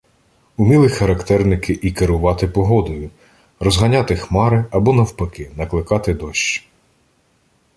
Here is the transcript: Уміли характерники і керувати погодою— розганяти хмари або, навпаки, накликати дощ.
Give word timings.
Уміли 0.57 0.89
характерники 0.89 1.79
і 1.81 1.91
керувати 1.91 2.47
погодою— 2.47 3.09
розганяти 3.59 4.15
хмари 4.15 4.65
або, 4.71 4.93
навпаки, 4.93 5.51
накликати 5.55 6.13
дощ. 6.13 6.67